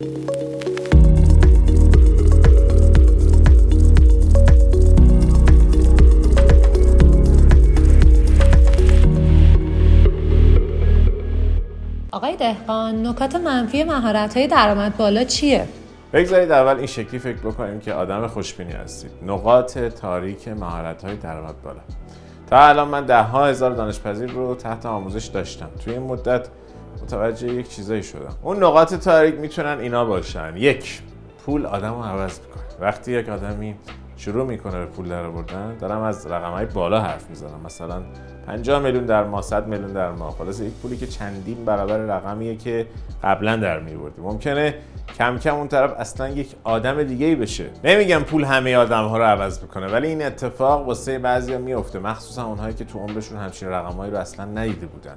آقای 0.00 0.06
دهقان 12.36 13.06
نکات 13.06 13.36
منفی 13.36 13.84
مهارت 13.84 14.36
های 14.36 14.46
درآمد 14.46 14.96
بالا 14.96 15.24
چیه؟ 15.24 15.68
بگذارید 16.12 16.50
اول 16.50 16.76
این 16.76 16.86
شکلی 16.86 17.18
فکر 17.18 17.38
بکنیم 17.38 17.80
که 17.80 17.92
آدم 17.92 18.26
خوشبینی 18.26 18.72
هستید. 18.72 19.10
نقاط 19.26 19.78
تاریک 19.78 20.48
مهارت 20.48 21.04
های 21.04 21.16
درآمد 21.16 21.62
بالا. 21.62 21.80
تا 22.50 22.68
الان 22.68 22.88
من 22.88 23.06
ده 23.06 23.22
ها 23.22 23.46
هزار 23.46 23.70
دانشپذیر 23.70 24.30
رو 24.30 24.54
تحت 24.54 24.86
آموزش 24.86 25.26
داشتم. 25.26 25.70
توی 25.84 25.92
این 25.92 26.02
مدت 26.02 26.48
متوجه 27.02 27.52
یک 27.52 27.68
چیزایی 27.68 28.02
شدم. 28.02 28.34
اون 28.42 28.62
نقاط 28.62 28.94
تاریک 28.94 29.34
می‌تونن 29.34 29.78
اینا 29.80 30.04
باشن. 30.04 30.56
یک 30.56 31.02
پول 31.46 31.66
آدم 31.66 31.94
رو 31.94 32.02
عوض 32.02 32.40
می‌کنه. 32.40 32.64
وقتی 32.80 33.12
یک 33.12 33.28
آدمی 33.28 33.74
شروع 34.16 34.46
می‌کنه 34.46 34.78
به 34.78 34.86
پول 34.86 35.08
در 35.08 35.24
آوردن 35.24 35.76
دارم 35.76 36.02
از 36.02 36.26
رقم 36.26 36.50
های 36.50 36.66
بالا 36.66 37.00
حرف 37.00 37.30
می‌زنم. 37.30 37.60
مثلا 37.64 38.02
50 38.46 38.82
میلیون 38.82 39.04
در 39.04 39.24
ماه 39.24 39.42
100 39.42 39.66
میلیون 39.66 39.92
در 39.92 40.10
ماه. 40.10 40.34
خلاص 40.38 40.60
یک 40.60 40.72
پولی 40.72 40.96
که 40.96 41.06
چندین 41.06 41.64
برابر 41.64 41.98
رقمیه 41.98 42.56
که 42.56 42.86
قبلا 43.22 43.56
در 43.56 43.80
میوردی 43.80 44.22
ممکنه 44.22 44.74
کم 45.18 45.38
کم 45.38 45.54
اون 45.54 45.68
طرف 45.68 45.94
اصلا 45.98 46.28
یک 46.28 46.54
آدم 46.64 47.02
دیگه 47.02 47.26
ای 47.26 47.34
بشه. 47.34 47.70
نمیگم 47.84 48.22
پول 48.22 48.44
همه 48.44 48.76
آدم 48.76 49.04
ها 49.04 49.18
رو 49.18 49.24
عوض 49.24 49.62
می‌کنه 49.62 49.86
ولی 49.86 50.08
این 50.08 50.26
اتفاق 50.26 50.86
واسه 50.86 51.18
بعضیا 51.18 51.58
میفته 51.58 51.98
مخصوصا 51.98 52.44
اونهایی 52.44 52.74
که 52.74 52.84
تو 52.84 52.98
عمرشون 52.98 53.38
همچین 53.38 53.68
رقمایی 53.68 54.12
رو 54.12 54.18
اصلا 54.18 54.44
ندیده 54.44 54.86
بودن. 54.86 55.16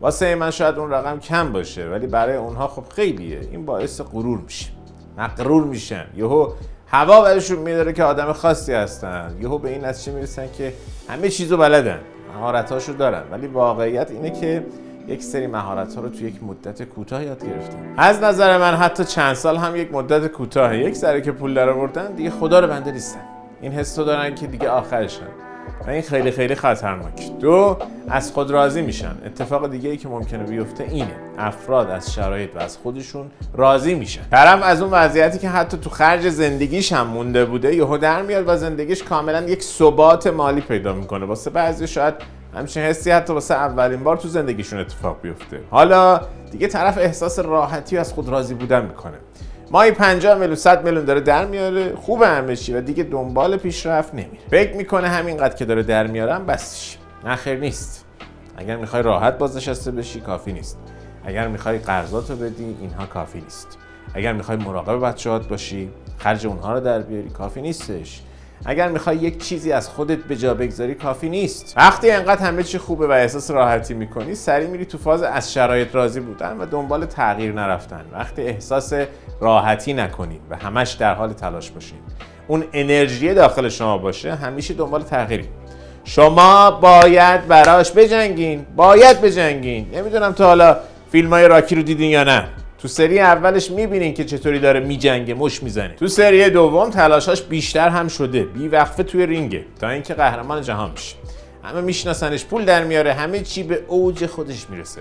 واسه 0.00 0.34
من 0.34 0.50
شاید 0.50 0.78
اون 0.78 0.90
رقم 0.90 1.18
کم 1.18 1.52
باشه 1.52 1.88
ولی 1.88 2.06
برای 2.06 2.36
اونها 2.36 2.66
خب 2.66 2.84
خیلیه. 2.94 3.40
این 3.50 3.64
باعث 3.64 4.00
غرور 4.00 4.38
میشه. 4.38 4.70
مقرور 5.18 5.64
میشن. 5.64 6.06
یهو 6.16 6.52
هوا 6.86 7.22
برشون 7.22 7.58
میداره 7.58 7.92
که 7.92 8.04
آدم 8.04 8.32
خاصی 8.32 8.72
هستن. 8.72 9.36
یهو 9.40 9.58
به 9.58 9.70
این 9.70 9.84
نتیجه 9.84 10.12
می‌رسن 10.12 10.48
که 10.58 10.72
همه 11.08 11.28
چیزو 11.28 11.56
بلدن. 11.56 12.00
مهارتاشو 12.34 12.92
دارن. 12.92 13.22
ولی 13.30 13.46
واقعیت 13.46 14.10
اینه 14.10 14.30
که 14.30 14.66
یک 15.08 15.22
سری 15.22 15.46
مهارت 15.46 15.94
ها 15.94 16.00
رو 16.02 16.08
توی 16.08 16.26
یک 16.26 16.42
مدت 16.42 16.82
کوتاه 16.82 17.24
یاد 17.24 17.44
گرفتن. 17.44 17.94
از 17.96 18.22
نظر 18.22 18.58
من 18.58 18.74
حتی 18.74 19.04
چند 19.04 19.34
سال 19.34 19.56
هم 19.56 19.76
یک 19.76 19.92
مدت 19.92 20.26
کوتاه 20.26 20.76
یک 20.76 20.96
سری 20.96 21.22
که 21.22 21.32
پول 21.32 21.54
در 21.54 21.68
آوردن 21.68 22.12
دیگه 22.12 22.30
خدا 22.30 22.60
رو 22.60 22.66
بنده 22.66 22.92
نیستن. 22.92 23.20
این 23.60 23.72
حس 23.72 23.96
دارن 23.96 24.34
که 24.34 24.46
دیگه 24.46 24.68
آخرشن. 24.68 25.45
و 25.86 25.90
این 25.90 26.02
خیلی 26.02 26.30
خیلی 26.30 26.54
خطرناک. 26.54 27.38
دو 27.40 27.76
از 28.08 28.32
خود 28.32 28.50
راضی 28.50 28.82
میشن. 28.82 29.16
اتفاق 29.26 29.70
دیگه 29.70 29.90
ای 29.90 29.96
که 29.96 30.08
ممکنه 30.08 30.44
بیفته 30.44 30.84
اینه. 30.84 31.16
افراد 31.38 31.90
از 31.90 32.14
شرایط 32.14 32.56
و 32.56 32.58
از 32.58 32.76
خودشون 32.76 33.30
راضی 33.54 33.94
میشن. 33.94 34.22
طرف 34.30 34.62
از 34.62 34.82
اون 34.82 34.90
وضعیتی 34.90 35.38
که 35.38 35.48
حتی 35.48 35.76
تو 35.76 35.90
خرج 35.90 36.28
زندگیش 36.28 36.92
هم 36.92 37.06
مونده 37.06 37.44
بوده 37.44 37.74
یهو 37.74 37.98
در 37.98 38.22
میاد 38.22 38.44
و 38.48 38.56
زندگیش 38.56 39.02
کاملا 39.02 39.42
یک 39.42 39.62
ثبات 39.62 40.26
مالی 40.26 40.60
پیدا 40.60 40.92
می‌کنه. 40.92 41.26
واسه 41.26 41.50
بعضی 41.50 41.86
شاید 41.86 42.14
همچین 42.54 42.82
حسی 42.82 43.10
حتی 43.10 43.32
واسه 43.32 43.54
اولین 43.54 44.04
بار 44.04 44.16
تو 44.16 44.28
زندگیشون 44.28 44.78
اتفاق 44.78 45.16
بیفته. 45.22 45.60
حالا 45.70 46.20
دیگه 46.50 46.66
طرف 46.66 46.98
احساس 46.98 47.38
راحتی 47.38 47.98
از 47.98 48.12
خود 48.12 48.28
راضی 48.28 48.54
بودن 48.54 48.82
می‌کنه. 48.82 49.16
ماهی 49.70 49.90
50 49.90 50.38
میلیون 50.38 50.54
100 50.54 50.84
میلیون 50.84 51.04
داره 51.04 51.20
در 51.20 51.44
میاره. 51.44 51.94
خوب 51.94 52.22
همه 52.22 52.56
و 52.74 52.80
دیگه 52.80 53.02
دنبال 53.02 53.56
پیشرفت 53.56 54.14
نمیره. 54.14 54.38
فکر 54.50 54.76
می‌کنه 54.76 55.08
همینقدر 55.08 55.54
که 55.54 55.64
داره 55.64 55.82
در 55.82 56.06
میارم 56.06 56.46
بسش 56.46 56.96
نه 57.24 57.36
خیر 57.36 57.58
نیست. 57.58 58.04
اگر 58.56 58.76
می‌خوای 58.76 59.02
راحت 59.02 59.38
بازنشسته 59.38 59.90
بشی 59.90 60.20
کافی 60.20 60.52
نیست. 60.52 60.78
اگر 61.24 61.48
می‌خوای 61.48 61.78
قرضاتو 61.78 62.36
بدی 62.36 62.76
اینها 62.80 63.06
کافی 63.06 63.40
نیست. 63.40 63.78
اگر 64.14 64.32
می‌خوای 64.32 64.56
مراقب 64.56 65.08
بچه‌هات 65.08 65.48
باشی 65.48 65.90
خرج 66.18 66.46
اونها 66.46 66.74
رو 66.74 66.80
در 66.80 66.98
بیاری 66.98 67.30
کافی 67.30 67.62
نیستش. 67.62 68.22
اگر 68.64 68.88
می‌خوای 68.88 69.16
یک 69.16 69.44
چیزی 69.44 69.72
از 69.72 69.88
خودت 69.88 70.18
به 70.18 70.36
جا 70.36 70.54
بگذاری 70.54 70.94
کافی 70.94 71.28
نیست. 71.28 71.74
وقتی 71.76 72.10
انقدر 72.10 72.42
همه 72.42 72.62
چی 72.62 72.78
خوبه 72.78 73.06
و 73.06 73.10
احساس 73.10 73.50
راحتی 73.50 73.94
می‌کنی 73.94 74.34
سری 74.34 74.66
میری 74.66 74.84
تو 74.84 74.98
فاز 74.98 75.22
از 75.22 75.52
شرایط 75.52 75.94
راضی 75.94 76.20
بودن 76.20 76.56
و 76.58 76.66
دنبال 76.66 77.06
تغییر 77.06 77.52
نرفتن. 77.52 78.04
وقتی 78.12 78.42
احساس 78.42 78.92
راحتی 79.40 79.92
نکنید 79.94 80.40
و 80.50 80.56
همش 80.56 80.92
در 80.92 81.14
حال 81.14 81.32
تلاش 81.32 81.70
باشید 81.70 81.98
اون 82.48 82.64
انرژی 82.72 83.34
داخل 83.34 83.68
شما 83.68 83.98
باشه 83.98 84.34
همیشه 84.34 84.74
دنبال 84.74 85.02
تغییری. 85.02 85.48
شما 86.04 86.70
باید 86.70 87.46
براش 87.46 87.92
بجنگین. 87.92 88.66
باید 88.76 89.20
بجنگین. 89.20 89.90
نمی‌دونم 89.94 90.32
تا 90.32 90.46
حالا 90.46 90.76
فیلم 91.12 91.30
های 91.30 91.48
راکی 91.48 91.74
رو 91.74 91.82
دیدین 91.82 92.10
یا 92.10 92.24
نه. 92.24 92.44
تو 92.78 92.88
سری 92.88 93.20
اولش 93.20 93.70
می‌بینین 93.70 94.14
که 94.14 94.24
چطوری 94.24 94.58
داره 94.58 94.80
میجنگه 94.80 95.34
مش 95.34 95.62
می‌زنه. 95.62 95.94
تو 95.94 96.08
سری 96.08 96.50
دوم 96.50 96.90
تلاشاش 96.90 97.42
بیشتر 97.42 97.88
هم 97.88 98.08
شده 98.08 98.42
بی 98.42 98.68
وقفه 98.68 99.02
توی 99.02 99.26
رینگه 99.26 99.64
تا 99.80 99.88
اینکه 99.88 100.14
قهرمان 100.14 100.62
جهان 100.62 100.90
میشه 100.90 101.16
همه 101.62 101.80
میشناسنش 101.80 102.44
پول 102.44 102.64
در 102.64 102.84
میاره 102.84 103.12
همه 103.12 103.40
چی 103.40 103.62
به 103.62 103.82
اوج 103.88 104.26
خودش 104.26 104.70
می‌رسه. 104.70 105.00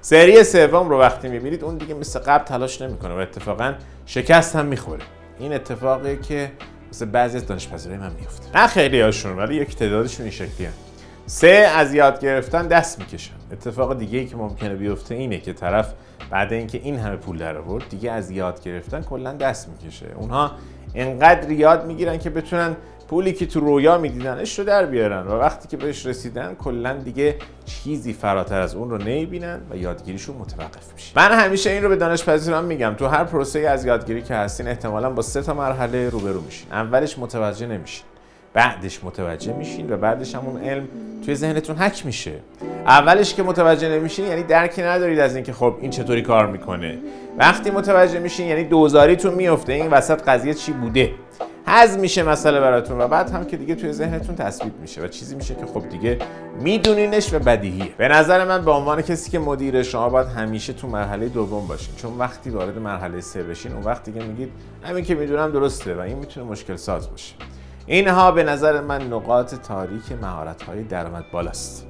سری 0.00 0.44
سوم 0.44 0.88
رو 0.88 0.98
وقتی 0.98 1.28
می‌بینید 1.28 1.64
اون 1.64 1.76
دیگه 1.76 1.94
مثل 1.94 2.18
قبل 2.18 2.44
تلاش 2.44 2.82
نمی‌کنه 2.82 3.14
و 3.14 3.18
اتفاقا 3.18 3.74
شکست 4.06 4.56
هم 4.56 4.66
می‌خوره. 4.66 5.02
این 5.38 5.52
اتفاقی 5.52 6.16
که 6.16 6.52
مثل 6.92 7.04
بعضی 7.04 7.36
از 7.36 7.46
دانشپذیرای 7.46 7.98
من 7.98 8.12
میفته 8.20 8.58
نه 8.58 8.66
خیلی 8.66 9.00
هاشون 9.00 9.36
ولی 9.36 9.54
یک 9.54 9.76
تعدادشون 9.76 10.22
این 10.22 10.32
شکلیه. 10.32 10.68
سه 11.30 11.70
از 11.76 11.94
یاد 11.94 12.20
گرفتن 12.20 12.66
دست 12.66 12.98
می‌کشن. 12.98 13.34
اتفاق 13.52 13.98
دیگه 13.98 14.18
ای 14.18 14.26
که 14.26 14.36
ممکنه 14.36 14.74
بیفته 14.74 15.14
اینه 15.14 15.38
که 15.38 15.52
طرف 15.52 15.92
بعد 16.30 16.52
اینکه 16.52 16.78
این 16.78 16.98
همه 16.98 17.16
پول 17.16 17.38
در 17.38 17.56
آورد 17.56 17.88
دیگه 17.88 18.10
از 18.10 18.30
یاد 18.30 18.62
گرفتن 18.62 19.02
کلا 19.02 19.32
دست 19.32 19.68
می‌کشه. 19.68 20.06
اونها 20.16 20.50
انقدر 20.94 21.50
یاد 21.50 21.86
می‌گیرن 21.86 22.18
که 22.18 22.30
بتونن 22.30 22.76
پولی 23.08 23.32
که 23.32 23.46
تو 23.46 23.60
رویا 23.60 23.98
میدیدنش 23.98 24.58
رو 24.58 24.64
در 24.64 24.86
بیارن 24.86 25.26
و 25.26 25.38
وقتی 25.38 25.68
که 25.68 25.76
بهش 25.76 26.06
رسیدن 26.06 26.54
کلا 26.54 26.92
دیگه 26.92 27.36
چیزی 27.64 28.12
فراتر 28.12 28.60
از 28.60 28.74
اون 28.74 28.90
رو 28.90 28.98
نمی‌بینن 28.98 29.60
و 29.70 29.76
یادگیریشون 29.76 30.36
متوقف 30.36 30.92
میشه. 30.94 31.12
من 31.16 31.32
همیشه 31.32 31.70
این 31.70 31.82
رو 31.82 31.88
به 31.88 31.96
دانشپذیران 31.96 32.64
میگم. 32.64 32.94
تو 32.94 33.06
هر 33.06 33.24
پروسه 33.24 33.58
از 33.58 33.84
یادگیری 33.84 34.22
که 34.22 34.34
هستین 34.34 34.68
احتمالا 34.68 35.10
با 35.10 35.22
سه 35.22 35.42
تا 35.42 35.54
مرحله 35.54 36.08
روبرو 36.08 36.40
میشین. 36.40 36.72
اولش 36.72 37.18
متوجه 37.18 37.66
نمیشین. 37.66 38.04
بعدش 38.54 39.04
متوجه 39.04 39.52
میشین 39.52 39.92
و 39.92 39.96
بعدش 39.96 40.34
هم 40.34 40.46
اون 40.46 40.60
علم 40.60 40.88
توی 41.24 41.34
ذهنتون 41.34 41.76
حک 41.76 42.06
میشه. 42.06 42.32
اولش 42.86 43.34
که 43.34 43.42
متوجه 43.42 43.88
نمیشین 43.88 44.26
یعنی 44.26 44.42
درکی 44.42 44.82
ندارید 44.82 45.18
از 45.18 45.34
اینکه 45.34 45.52
خب 45.52 45.76
این 45.80 45.90
چطوری 45.90 46.22
کار 46.22 46.46
می‌کنه. 46.46 46.98
وقتی 47.38 47.70
متوجه 47.70 48.18
میشین 48.18 48.46
یعنی 48.46 48.64
دوزاریتون 48.64 49.34
میفته 49.34 49.72
این 49.72 49.90
وسط 49.90 50.22
قضیه 50.22 50.54
چی 50.54 50.72
بوده؟ 50.72 51.10
حزم 51.66 52.00
میشه 52.00 52.22
مسئله 52.22 52.60
براتون 52.60 53.00
و 53.00 53.08
بعد 53.08 53.30
هم 53.30 53.44
که 53.44 53.56
دیگه 53.56 53.74
توی 53.74 53.92
ذهنتون 53.92 54.36
تثبیت 54.36 54.72
میشه 54.80 55.02
و 55.02 55.08
چیزی 55.08 55.36
میشه 55.36 55.54
که 55.54 55.66
خب 55.66 55.88
دیگه 55.88 56.18
میدونینش 56.60 57.34
و 57.34 57.38
بدیهیه. 57.38 57.88
به 57.98 58.08
نظر 58.08 58.44
من 58.44 58.64
به 58.64 58.70
عنوان 58.70 59.02
کسی 59.02 59.30
که 59.30 59.38
مدیر 59.38 59.82
شما 59.82 60.08
باید 60.08 60.26
همیشه 60.26 60.72
تو 60.72 60.88
مرحله 60.88 61.28
دوم 61.28 61.66
باشین. 61.66 61.94
چون 61.96 62.18
وقتی 62.18 62.50
وارد 62.50 62.78
مرحله 62.78 63.20
سه 63.20 63.42
بشین 63.42 63.72
اون 63.72 63.82
وقت 63.82 64.04
دیگه 64.04 64.22
میگید 64.22 64.50
همین 64.82 65.04
که 65.04 65.14
می‌دونم 65.14 65.52
درسته 65.52 65.94
و 65.94 66.00
این 66.00 66.18
می‌تونه 66.18 66.46
مشکل 66.46 66.76
ساز 66.76 67.10
باشه. 67.10 67.34
اینها 67.90 68.32
به 68.32 68.42
نظر 68.42 68.80
من 68.80 69.02
نقاط 69.02 69.54
تاریک 69.54 70.12
مهارت 70.22 70.62
های 70.62 70.82
درآمد 70.82 71.24
بالاست. 71.32 71.86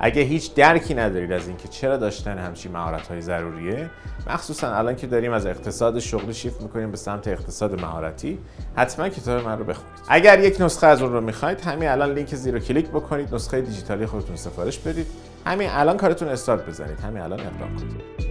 اگه 0.00 0.22
هیچ 0.22 0.54
درکی 0.54 0.94
ندارید 0.94 1.32
از 1.32 1.48
اینکه 1.48 1.68
چرا 1.68 1.96
داشتن 1.96 2.38
همچین 2.38 2.72
مهارت 2.72 3.08
های 3.08 3.20
ضروریه 3.20 3.90
مخصوصا 4.26 4.74
الان 4.74 4.96
که 4.96 5.06
داریم 5.06 5.32
از 5.32 5.46
اقتصاد 5.46 5.98
شغلی 5.98 6.34
شیفت 6.34 6.62
می‌کنیم 6.62 6.90
به 6.90 6.96
سمت 6.96 7.28
اقتصاد 7.28 7.80
مهارتی 7.80 8.38
حتما 8.76 9.08
کتاب 9.08 9.44
من 9.44 9.58
رو 9.58 9.64
بخونید. 9.64 9.92
اگر 10.08 10.38
یک 10.38 10.60
نسخه 10.60 10.86
از 10.86 11.02
اون 11.02 11.12
رو 11.12 11.20
می‌خواید 11.20 11.60
همین 11.60 11.88
الان 11.88 12.12
لینک 12.12 12.34
زیر 12.34 12.54
رو 12.54 12.60
کلیک 12.60 12.88
بکنید 12.88 13.34
نسخه 13.34 13.60
دیجیتالی 13.60 14.06
خودتون 14.06 14.36
سفارش 14.36 14.78
بدید. 14.78 15.06
همین 15.46 15.68
الان 15.70 15.96
کارتون 15.96 16.28
استارت 16.28 16.66
بزنید. 16.66 17.00
همین 17.00 17.22
الان 17.22 17.40
اقدام 17.40 17.76
کنید. 17.76 18.27